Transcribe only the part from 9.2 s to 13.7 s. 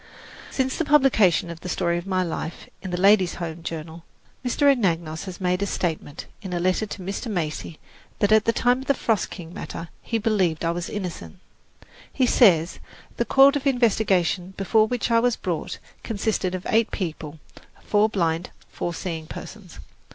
King" matter, he believed I was innocent. He says, the court of